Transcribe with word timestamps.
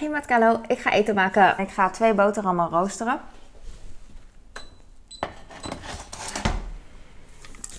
Hey 0.00 0.08
met 0.08 0.26
Carlo, 0.26 0.60
ik 0.66 0.78
ga 0.78 0.90
eten 0.90 1.14
maken. 1.14 1.58
Ik 1.58 1.70
ga 1.70 1.90
twee 1.90 2.14
boterhammen 2.14 2.68
roosteren. 2.68 3.20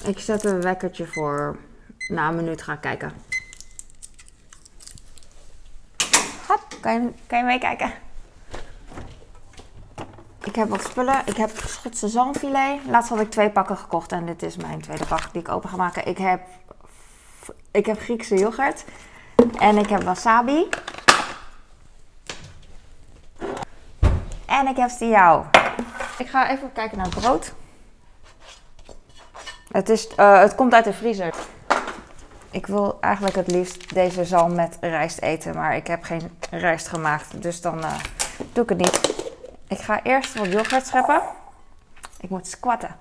Ik 0.03 0.19
zet 0.19 0.43
een 0.43 0.61
wekkertje 0.61 1.07
voor 1.07 1.57
na 2.07 2.27
een 2.27 2.35
minuut 2.35 2.61
ga 2.61 2.73
ik 2.73 2.81
kijken. 2.81 3.11
Hop, 6.47 6.67
kan 6.81 6.93
je, 6.93 7.09
kan 7.27 7.39
je 7.39 7.45
meekijken? 7.45 7.93
Ik 10.43 10.55
heb 10.55 10.69
wat 10.69 10.83
spullen. 10.83 11.21
Ik 11.25 11.35
heb 11.37 11.49
Schotse 11.65 12.07
zalmfilet. 12.07 12.79
Laatst 12.87 13.09
had 13.09 13.19
ik 13.19 13.31
twee 13.31 13.49
pakken 13.49 13.77
gekocht 13.77 14.11
en 14.11 14.25
dit 14.25 14.43
is 14.43 14.55
mijn 14.55 14.81
tweede 14.81 15.05
pak 15.05 15.33
die 15.33 15.41
ik 15.41 15.49
open 15.49 15.69
ga 15.69 15.75
maken. 15.75 16.07
Ik 16.07 16.17
heb, 16.17 16.41
ik 17.71 17.85
heb 17.85 17.99
Griekse 17.99 18.35
yoghurt 18.35 18.85
en 19.59 19.77
ik 19.77 19.89
heb 19.89 20.03
wasabi. 20.03 20.69
En 24.61 24.67
ik 24.67 24.77
heb 24.77 24.89
stiao. 24.89 25.45
Ik 26.17 26.29
ga 26.29 26.49
even 26.49 26.71
kijken 26.73 26.97
naar 26.97 27.05
het 27.05 27.19
brood. 27.19 27.53
Het, 29.71 29.89
is, 29.89 30.09
uh, 30.17 30.39
het 30.39 30.55
komt 30.55 30.73
uit 30.73 30.83
de 30.83 30.93
vriezer. 30.93 31.33
Ik 32.51 32.67
wil 32.67 32.97
eigenlijk 32.99 33.35
het 33.35 33.47
liefst 33.47 33.93
deze 33.93 34.25
zalm 34.25 34.55
met 34.55 34.77
rijst 34.81 35.21
eten, 35.21 35.55
maar 35.55 35.75
ik 35.75 35.87
heb 35.87 36.03
geen 36.03 36.37
rijst 36.51 36.87
gemaakt, 36.87 37.41
dus 37.41 37.61
dan 37.61 37.77
uh, 37.77 37.93
doe 38.53 38.63
ik 38.63 38.69
het 38.69 38.77
niet. 38.77 39.25
Ik 39.67 39.79
ga 39.79 40.03
eerst 40.03 40.33
wat 40.33 40.51
yoghurt 40.51 40.87
scheppen. 40.87 41.21
Ik 42.19 42.29
moet 42.29 42.47
squatten. 42.47 42.95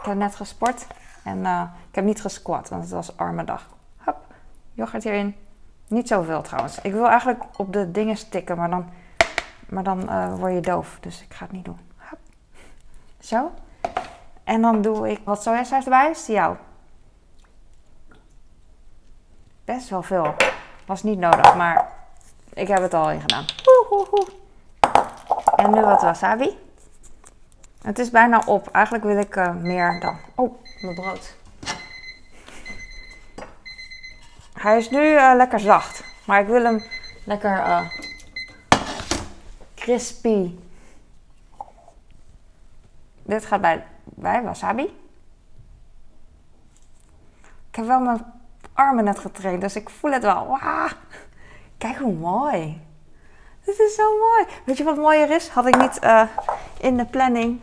Ik 0.00 0.04
heb 0.04 0.16
net 0.16 0.34
gesport 0.34 0.86
en 1.24 1.38
uh, 1.38 1.62
ik 1.88 1.94
heb 1.94 2.04
niet 2.04 2.20
gesquat, 2.20 2.68
want 2.68 2.82
het 2.82 2.92
was 2.92 3.16
arme 3.16 3.44
dag. 3.44 3.66
Hop, 3.96 4.16
yoghurt 4.72 5.02
hierin. 5.02 5.36
Niet 5.88 6.08
zoveel 6.08 6.42
trouwens. 6.42 6.80
Ik 6.80 6.92
wil 6.92 7.08
eigenlijk 7.08 7.42
op 7.56 7.72
de 7.72 7.90
dingen 7.90 8.16
stikken, 8.16 8.56
maar 8.56 8.70
dan, 8.70 8.90
maar 9.72 9.82
dan 9.82 10.02
uh, 10.10 10.34
word 10.34 10.52
je 10.52 10.60
doof. 10.60 10.98
Dus 11.00 11.22
ik 11.22 11.34
ga 11.34 11.44
het 11.44 11.52
niet 11.52 11.64
doen. 11.64 11.78
Zo. 13.20 13.52
En 14.44 14.62
dan 14.62 14.82
doe 14.82 15.10
ik 15.10 15.20
wat 15.24 15.42
sojasaus 15.42 15.84
erbij. 15.84 16.14
Die 16.26 16.34
jou? 16.34 16.56
Best 19.64 19.88
wel 19.88 20.02
veel. 20.02 20.34
Was 20.86 21.02
niet 21.02 21.18
nodig, 21.18 21.56
maar 21.56 21.88
ik 22.52 22.68
heb 22.68 22.78
het 22.78 22.94
al 22.94 23.10
in 23.10 23.20
gedaan. 23.20 23.44
En 25.56 25.70
nu 25.70 25.80
wat 25.80 26.02
wasabi. 26.02 26.58
Het 27.82 27.98
is 27.98 28.10
bijna 28.10 28.42
op. 28.46 28.68
Eigenlijk 28.68 29.04
wil 29.04 29.18
ik 29.18 29.36
uh, 29.36 29.54
meer 29.54 30.00
dan. 30.00 30.18
Oh, 30.34 30.62
mijn 30.80 30.94
brood. 30.94 31.36
Hij 34.52 34.76
is 34.76 34.90
nu 34.90 35.12
uh, 35.12 35.32
lekker 35.36 35.60
zacht. 35.60 36.04
Maar 36.26 36.40
ik 36.40 36.46
wil 36.46 36.64
hem 36.64 36.84
lekker 37.24 37.62
crispy. 39.82 40.58
Dit 43.22 43.44
gaat 43.44 43.60
bij, 43.60 43.86
bij 44.04 44.42
wasabi. 44.42 44.82
Ik 47.70 47.78
heb 47.78 47.86
wel 47.86 48.00
mijn 48.00 48.24
armen 48.72 49.04
net 49.04 49.18
getraind, 49.18 49.60
dus 49.60 49.76
ik 49.76 49.90
voel 49.90 50.12
het 50.12 50.22
wel. 50.22 50.46
Wow. 50.46 50.90
Kijk 51.78 51.96
hoe 51.96 52.12
mooi. 52.12 52.80
Dit 53.64 53.78
is 53.78 53.94
zo 53.94 54.18
mooi. 54.18 54.46
Weet 54.64 54.76
je 54.76 54.84
wat 54.84 54.96
mooier 54.96 55.30
is? 55.30 55.48
Had 55.48 55.66
ik 55.66 55.76
niet 55.76 56.02
uh, 56.02 56.22
in 56.78 56.96
de 56.96 57.04
planning 57.04 57.60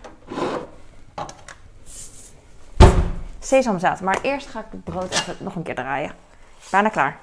sesamzaad. 3.39 4.01
Maar 4.01 4.21
eerst 4.21 4.47
ga 4.47 4.59
ik 4.59 4.65
het 4.71 4.83
brood 4.83 5.11
even 5.11 5.35
nog 5.39 5.55
een 5.55 5.63
keer 5.63 5.75
draaien. 5.75 6.11
Bijna 6.71 6.89
klaar. 6.89 7.17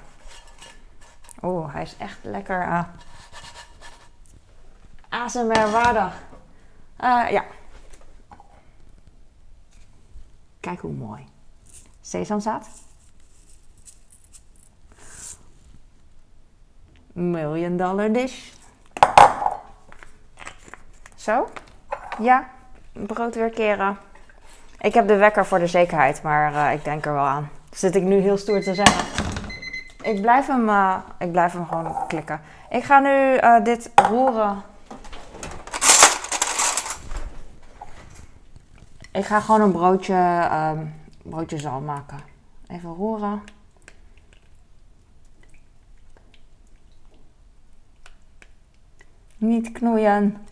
Oeh, 1.41 1.73
hij 1.73 1.81
is 1.81 1.95
echt 1.97 2.17
lekker 2.21 2.61
uh, 2.61 2.83
ASMR-waardig. 5.23 6.13
Uh, 7.03 7.31
ja. 7.31 7.43
Kijk 10.59 10.79
hoe 10.79 10.91
mooi. 10.91 11.27
Sesamzaad. 12.01 12.67
Million 17.13 17.77
dollar 17.77 18.11
dish. 18.11 18.51
Zo. 21.15 21.47
Ja. 22.19 22.49
Brood 22.91 23.35
weer 23.35 23.49
keren. 23.49 23.97
Ik 24.79 24.93
heb 24.93 25.07
de 25.07 25.15
wekker 25.15 25.45
voor 25.45 25.59
de 25.59 25.67
zekerheid, 25.67 26.21
maar 26.21 26.51
uh, 26.51 26.73
ik 26.73 26.83
denk 26.83 27.05
er 27.05 27.13
wel 27.13 27.25
aan. 27.25 27.49
Zit 27.71 27.95
ik 27.95 28.03
nu 28.03 28.19
heel 28.19 28.37
stoer 28.37 28.61
te 28.61 28.73
zeggen. 28.73 29.05
Ik 30.01 30.21
blijf 30.21 30.47
hem, 30.47 30.69
uh, 30.69 30.97
ik 31.19 31.31
blijf 31.31 31.53
hem 31.53 31.67
gewoon 31.67 32.07
klikken. 32.07 32.41
Ik 32.69 32.83
ga 32.83 32.99
nu 32.99 33.39
dit 33.63 33.91
roeren. 33.95 34.63
Ik 39.17 39.25
ga 39.25 39.39
gewoon 39.39 39.61
een 39.61 39.71
broodje, 39.71 40.49
um, 40.53 40.93
broodje 41.23 41.57
zalm 41.57 41.85
maken. 41.85 42.19
Even 42.67 42.93
roeren. 42.93 43.43
Niet 49.37 49.71
knoeien. 49.71 50.47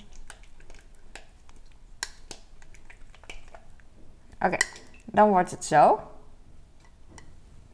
Oké, 4.39 4.57
dan 5.05 5.29
wordt 5.29 5.51
het 5.51 5.65
zo. 5.65 5.99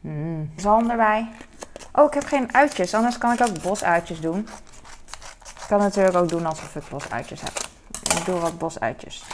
Mm. 0.00 0.52
Zalm 0.56 0.90
erbij. 0.90 1.30
Oh, 1.92 2.04
ik 2.04 2.14
heb 2.14 2.24
geen 2.24 2.54
uitjes, 2.54 2.94
anders 2.94 3.18
kan 3.18 3.32
ik 3.32 3.40
ook 3.40 3.62
bosuitjes 3.62 4.20
doen. 4.20 4.38
Ik 5.40 5.68
kan 5.68 5.78
natuurlijk 5.78 6.16
ook 6.16 6.28
doen 6.28 6.46
alsof 6.46 6.76
ik 6.76 6.88
bosuitjes 6.88 7.40
heb. 7.40 7.56
Ik 8.18 8.24
doe 8.24 8.40
wat 8.40 8.58
bosuitjes 8.58 9.24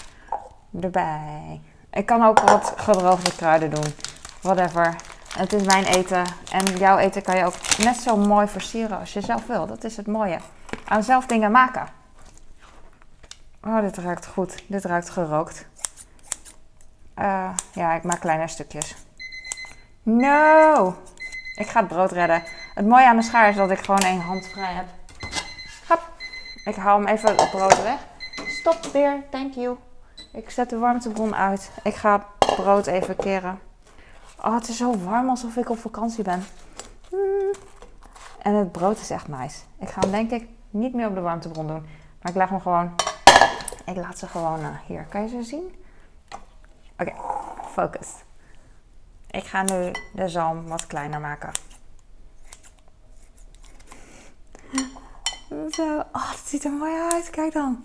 erbij. 0.81 1.61
Ik 1.91 2.07
kan 2.07 2.23
ook 2.23 2.41
wat 2.41 2.73
gedroogde 2.77 3.37
kruiden 3.37 3.71
doen. 3.71 3.95
Whatever. 4.41 4.97
Het 5.37 5.53
is 5.53 5.63
mijn 5.63 5.85
eten. 5.85 6.25
En 6.53 6.77
jouw 6.77 6.97
eten 6.97 7.23
kan 7.23 7.37
je 7.37 7.45
ook 7.45 7.77
net 7.79 7.97
zo 7.97 8.17
mooi 8.17 8.49
versieren 8.49 8.99
als 8.99 9.13
je 9.13 9.21
zelf 9.21 9.47
wil. 9.47 9.67
Dat 9.67 9.85
is 9.85 9.97
het 9.97 10.07
mooie. 10.07 10.39
Aan 10.85 11.03
zelf 11.03 11.27
dingen 11.27 11.51
maken. 11.51 11.89
Oh, 13.65 13.81
dit 13.81 13.97
ruikt 13.97 14.27
goed. 14.27 14.63
Dit 14.67 14.85
ruikt 14.85 15.11
gerookt. 15.11 15.67
Uh, 17.19 17.51
ja, 17.73 17.95
ik 17.95 18.03
maak 18.03 18.21
kleine 18.21 18.49
stukjes. 18.49 18.95
No! 20.03 20.97
Ik 21.55 21.67
ga 21.67 21.81
het 21.81 21.89
brood 21.89 22.13
redden. 22.13 22.43
Het 22.75 22.87
mooie 22.87 23.07
aan 23.07 23.17
de 23.17 23.23
schaar 23.23 23.49
is 23.49 23.57
dat 23.57 23.71
ik 23.71 23.79
gewoon 23.79 24.01
één 24.01 24.21
hand 24.21 24.47
vrij 24.47 24.73
heb. 24.73 24.87
Hop. 25.89 26.11
Ik 26.65 26.75
haal 26.75 26.99
hem 26.99 27.07
even 27.07 27.37
het 27.37 27.51
brood 27.51 27.83
weg. 27.83 27.99
Stop 28.47 28.85
weer, 28.93 29.23
thank 29.31 29.55
you. 29.55 29.77
Ik 30.39 30.51
zet 30.51 30.71
de 30.71 30.79
warmtebron 30.79 31.35
uit. 31.35 31.71
Ik 31.83 31.95
ga 31.95 32.27
het 32.39 32.55
brood 32.57 32.87
even 32.87 33.17
keren. 33.17 33.61
Oh, 34.45 34.55
het 34.55 34.69
is 34.69 34.77
zo 34.77 34.99
warm 34.99 35.29
alsof 35.29 35.57
ik 35.57 35.71
op 35.71 35.79
vakantie 35.79 36.25
ben. 36.25 36.45
Mm. 37.11 37.51
En 38.43 38.55
het 38.55 38.73
brood 38.73 39.01
is 39.01 39.11
echt 39.11 39.29
nice. 39.29 39.61
Ik 39.79 39.89
ga 39.89 40.01
hem 40.01 40.11
denk 40.11 40.31
ik 40.31 40.49
niet 40.71 40.95
meer 40.95 41.09
op 41.09 41.15
de 41.15 41.21
warmtebron 41.21 41.67
doen. 41.67 41.87
Maar 42.23 42.31
ik 42.31 42.35
leg 42.35 42.49
hem 42.49 42.61
gewoon... 42.61 42.95
Ik 43.85 43.97
laat 43.97 44.19
ze 44.19 44.27
gewoon 44.27 44.61
uh, 44.61 44.69
hier. 44.87 45.07
Kan 45.09 45.23
je 45.23 45.29
ze 45.29 45.43
zien? 45.43 45.85
Oké, 46.99 47.13
focus. 47.71 48.09
Ik 49.31 49.45
ga 49.45 49.63
nu 49.63 49.93
de 50.13 50.29
zalm 50.29 50.69
wat 50.69 50.87
kleiner 50.87 51.21
maken. 51.21 51.51
Zo. 55.71 55.99
Oh, 56.13 56.31
het 56.31 56.47
ziet 56.47 56.65
er 56.65 56.73
mooi 56.73 57.01
uit. 57.13 57.31
Kijk 57.31 57.53
dan. 57.53 57.85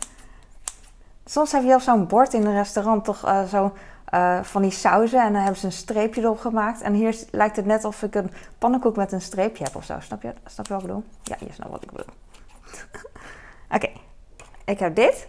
Soms 1.33 1.51
heb 1.51 1.63
je 1.63 1.73
op 1.73 1.81
zo'n 1.81 2.07
bord 2.07 2.33
in 2.33 2.45
een 2.45 2.53
restaurant 2.53 3.03
toch 3.03 3.25
uh, 3.25 3.44
zo 3.44 3.73
uh, 4.13 4.44
van 4.44 4.61
die 4.61 4.71
sauzen. 4.71 5.21
En 5.21 5.33
dan 5.33 5.41
hebben 5.41 5.59
ze 5.59 5.66
een 5.66 5.71
streepje 5.71 6.21
erop 6.21 6.39
gemaakt. 6.39 6.81
En 6.81 6.94
hier 6.94 7.17
lijkt 7.31 7.55
het 7.55 7.66
net 7.66 7.85
of 7.85 8.03
ik 8.03 8.16
een 8.16 8.31
pannenkoek 8.57 8.95
met 8.95 9.11
een 9.11 9.21
streepje 9.21 9.63
heb 9.63 9.75
of 9.75 9.85
zo. 9.85 9.99
Snap 9.99 10.22
je, 10.22 10.33
snap 10.45 10.67
je 10.67 10.73
wat 10.73 10.81
ik 10.81 10.88
bedoel? 10.88 11.03
Ja, 11.23 11.35
je 11.39 11.53
snapt 11.53 11.72
wat 11.72 11.83
ik 11.83 11.91
bedoel. 11.91 12.13
Oké, 13.75 13.90
ik 14.66 14.79
heb 14.79 14.96
dit. 14.96 15.28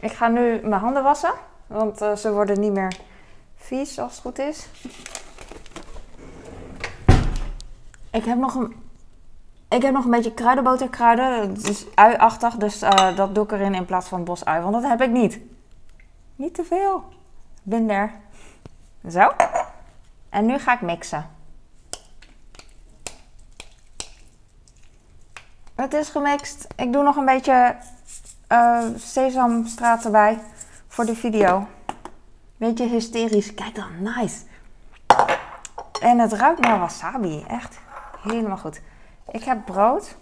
Ik 0.00 0.12
ga 0.12 0.28
nu 0.28 0.60
mijn 0.62 0.80
handen 0.80 1.02
wassen. 1.02 1.32
Want 1.66 2.02
uh, 2.02 2.16
ze 2.16 2.32
worden 2.32 2.60
niet 2.60 2.72
meer 2.72 2.96
vies 3.56 3.98
als 3.98 4.12
het 4.12 4.20
goed 4.20 4.38
is. 4.38 4.66
Ik 8.10 8.24
heb 8.24 8.38
nog 8.38 8.54
een, 8.54 8.74
ik 9.68 9.82
heb 9.82 9.92
nog 9.92 10.04
een 10.04 10.10
beetje 10.10 10.34
kruidenboterkruiden. 10.34 11.40
Het 11.40 11.68
is 11.68 11.86
ui-achtig, 11.94 12.54
dus 12.54 12.82
uh, 12.82 13.16
dat 13.16 13.34
doe 13.34 13.44
ik 13.44 13.52
erin 13.52 13.74
in 13.74 13.84
plaats 13.84 14.08
van 14.08 14.24
bosui. 14.24 14.60
Want 14.60 14.74
dat 14.74 14.82
heb 14.82 15.00
ik 15.02 15.10
niet. 15.10 15.40
Niet 16.36 16.54
te 16.54 16.64
veel. 16.64 17.04
Binder. 17.62 18.10
Zo. 19.10 19.32
En 20.28 20.46
nu 20.46 20.58
ga 20.58 20.72
ik 20.74 20.80
mixen. 20.80 21.30
Het 25.74 25.94
is 25.94 26.08
gemixt. 26.08 26.66
Ik 26.76 26.92
doe 26.92 27.02
nog 27.02 27.16
een 27.16 27.24
beetje 27.24 27.76
uh, 28.52 28.84
sesamstraat 28.96 30.04
erbij 30.04 30.38
voor 30.88 31.04
de 31.04 31.14
video. 31.14 31.66
Beetje 32.56 32.86
hysterisch. 32.86 33.54
Kijk 33.54 33.74
dan, 33.74 34.02
nice. 34.02 34.36
En 36.00 36.18
het 36.18 36.32
ruikt 36.32 36.60
naar 36.60 36.78
wasabi. 36.78 37.44
Echt 37.48 37.78
helemaal 38.28 38.56
goed. 38.56 38.80
Ik 39.30 39.44
heb 39.44 39.64
brood. 39.64 40.16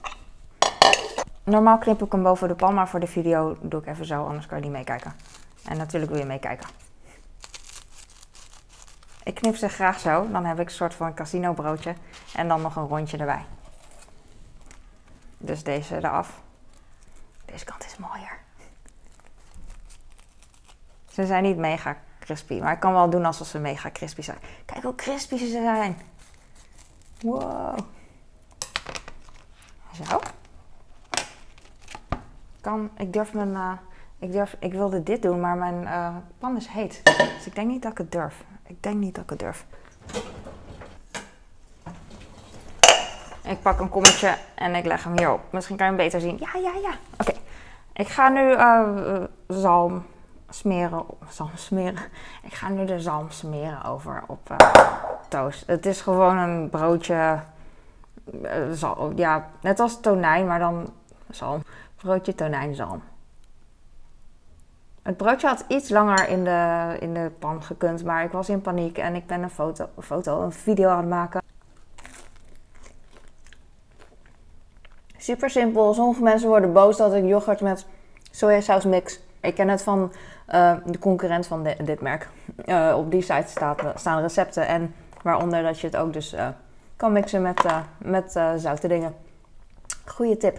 Normaal 1.45 1.79
knip 1.79 2.03
ik 2.03 2.13
hem 2.13 2.23
boven 2.23 2.49
de 2.49 2.55
pan, 2.55 2.75
maar 2.75 2.89
voor 2.89 3.01
de 3.01 3.07
video 3.07 3.57
doe 3.61 3.81
ik 3.81 3.87
even 3.87 4.07
zo, 4.07 4.25
anders 4.25 4.47
kan 4.47 4.59
je 4.59 4.65
niet 4.65 4.73
meekijken. 4.73 5.13
En 5.65 5.77
natuurlijk 5.77 6.11
wil 6.13 6.21
je 6.21 6.27
meekijken. 6.27 6.69
Ik 9.23 9.35
knip 9.35 9.57
ze 9.57 9.69
graag 9.69 10.01
zo, 10.01 10.31
dan 10.31 10.45
heb 10.45 10.61
ik 10.61 10.67
een 10.67 10.75
soort 10.75 10.95
van 10.95 11.15
casino 11.15 11.53
broodje 11.53 11.95
en 12.35 12.49
dan 12.49 12.63
nog 12.63 12.77
een 12.77 12.89
rondje 12.89 13.17
erbij. 13.17 13.45
Dus 15.39 15.63
deze 15.63 15.97
eraf. 15.97 16.41
Deze 17.45 17.65
kant 17.65 17.85
is 17.85 17.97
mooier. 17.97 18.39
Ze 21.11 21.27
zijn 21.27 21.43
niet 21.43 21.57
mega 21.57 21.97
crispy, 22.19 22.61
maar 22.61 22.73
ik 22.73 22.81
kan 22.81 22.93
wel 22.93 23.11
doen 23.11 23.25
alsof 23.25 23.47
ze 23.47 23.59
mega 23.59 23.91
crispy 23.91 24.23
zijn. 24.23 24.39
Kijk 24.65 24.83
hoe 24.83 24.95
crispy 24.95 25.37
ze 25.37 25.49
zijn. 25.49 25.99
Wow. 27.21 27.79
Zo. 29.95 30.21
Kan, 32.61 32.91
ik 32.97 33.13
durf 33.13 33.35
mijn, 33.35 33.49
uh, 33.49 33.73
ik, 34.19 34.33
durf, 34.33 34.57
ik 34.59 34.73
wilde 34.73 35.03
dit 35.03 35.23
doen, 35.23 35.41
maar 35.41 35.57
mijn 35.57 35.83
uh, 35.83 36.17
pan 36.39 36.57
is 36.57 36.67
heet. 36.67 37.01
Dus 37.37 37.47
ik 37.47 37.55
denk 37.55 37.69
niet 37.69 37.83
dat 37.83 37.93
ik 37.93 37.99
het 37.99 38.13
durf. 38.13 38.45
Ik 38.67 38.83
denk 38.83 38.97
niet 38.97 39.15
dat 39.15 39.25
ik 39.25 39.31
het 39.31 39.39
durf. 39.39 39.67
Ik 43.43 43.63
pak 43.63 43.81
een 43.81 43.89
kommetje 43.89 44.37
en 44.55 44.75
ik 44.75 44.85
leg 44.85 45.05
hem 45.05 45.19
hierop. 45.19 45.41
Misschien 45.51 45.77
kan 45.77 45.87
je 45.87 45.93
hem 45.93 46.05
beter 46.05 46.21
zien. 46.21 46.39
Ja, 46.41 46.61
ja, 46.61 46.73
ja. 46.83 46.95
Oké. 47.19 47.33
Ik 47.93 48.09
ga 48.09 48.29
nu 48.29 48.51
uh, 48.51 49.25
zalm 49.49 50.07
smeren. 50.49 51.05
Zalm 51.29 51.51
smeren. 51.55 52.03
Ik 52.43 52.55
ga 52.55 52.69
nu 52.69 52.85
de 52.85 53.01
zalm 53.01 53.31
smeren 53.31 53.85
over 53.85 54.23
op 54.27 54.57
toast. 55.29 55.67
Het 55.67 55.87
is 55.87 56.01
gewoon 56.01 56.37
een 56.37 56.71
broodje. 56.71 57.39
Uh, 58.33 58.51
zalm, 58.73 59.17
ja, 59.17 59.51
net 59.61 59.81
als 59.81 60.01
tonijn, 60.01 60.47
maar 60.47 60.59
dan 60.59 60.93
zalm. 61.31 61.63
Broodje 61.97 62.35
tonijn 62.35 62.75
zalm. 62.75 63.03
Het 65.03 65.17
broodje 65.17 65.47
had 65.47 65.65
iets 65.69 65.89
langer 65.89 66.29
in 66.29 66.45
de, 66.45 66.97
in 67.01 67.15
de 67.15 67.31
pan 67.39 67.63
gekund, 67.63 68.05
maar 68.05 68.25
ik 68.25 68.33
was 68.33 68.49
in 68.49 68.61
paniek 68.61 68.99
en 68.99 69.15
ik 69.15 69.27
ben 69.27 69.43
een 69.43 69.51
foto, 69.51 69.89
een, 69.97 70.03
foto, 70.03 70.43
een 70.43 70.53
video 70.53 70.89
aan 70.89 70.99
het 70.99 71.09
maken. 71.09 71.43
Super 75.17 75.51
simpel. 75.51 75.95
Sommige 75.95 76.23
mensen 76.23 76.49
worden 76.49 76.73
boos 76.73 76.97
dat 76.97 77.15
ik 77.15 77.25
yoghurt 77.25 77.61
met 77.61 77.87
sojasaus 78.31 78.85
mix. 78.85 79.21
Ik 79.41 79.55
ken 79.55 79.69
het 79.69 79.83
van 79.83 80.13
uh, 80.55 80.75
de 80.85 80.99
concurrent 80.99 81.47
van 81.47 81.63
dit 81.63 82.01
merk. 82.01 82.29
Uh, 82.65 82.95
op 82.97 83.11
die 83.11 83.23
site 83.23 83.49
staat, 83.49 83.83
staan 83.95 84.21
recepten 84.21 84.67
en 84.67 84.95
waaronder 85.23 85.63
dat 85.63 85.81
je 85.81 85.87
het 85.87 85.97
ook 85.97 86.13
dus 86.13 86.35
kan 86.97 87.13
mixen 87.13 87.43
met, 87.43 87.65
met 87.99 88.33
zoute 88.57 88.89
dingen. 88.89 89.15
Goeie 90.05 90.37
tip. 90.37 90.57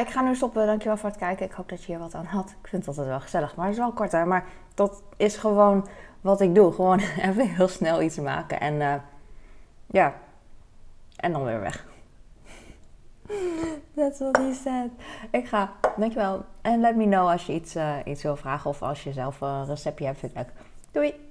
ik 0.00 0.08
ga 0.08 0.20
nu 0.22 0.34
stoppen. 0.34 0.66
Dankjewel 0.66 0.96
voor 0.96 1.08
het 1.08 1.18
kijken. 1.18 1.46
Ik 1.46 1.52
hoop 1.52 1.68
dat 1.68 1.80
je 1.80 1.86
hier 1.86 1.98
wat 1.98 2.14
aan 2.14 2.24
had. 2.24 2.48
Ik 2.62 2.68
vind 2.68 2.86
het 2.86 2.86
altijd 2.86 3.06
wel 3.06 3.20
gezellig, 3.20 3.56
maar 3.56 3.66
het 3.66 3.74
is 3.74 3.80
wel 3.80 3.92
korter. 3.92 4.26
Maar 4.26 4.44
dat 4.74 5.02
is 5.16 5.36
gewoon 5.36 5.88
wat 6.20 6.40
ik 6.40 6.54
doe. 6.54 6.72
Gewoon 6.72 6.98
even 7.28 7.48
heel 7.48 7.68
snel 7.68 8.02
iets 8.02 8.18
maken 8.18 8.60
en 8.60 9.02
ja, 9.86 10.14
en 11.16 11.32
dan 11.32 11.44
weer 11.44 11.60
weg. 11.60 11.86
That's 13.96 14.18
what 14.18 14.36
he 14.36 14.52
said. 14.52 14.90
Ik 15.30 15.48
ga. 15.48 15.72
Dankjewel. 15.96 16.44
En 16.62 16.80
let 16.80 16.96
me 16.96 17.04
know 17.04 17.28
als 17.28 17.46
je 17.46 17.52
iets, 17.52 17.76
iets 18.04 18.22
wil 18.22 18.36
vragen 18.36 18.70
of 18.70 18.82
als 18.82 19.04
je 19.04 19.12
zelf 19.12 19.40
een 19.40 19.66
receptje 19.66 20.04
hebt. 20.04 20.18
Vind 20.18 20.32
ik 20.32 20.38
leuk. 20.38 20.52
Doei! 20.90 21.23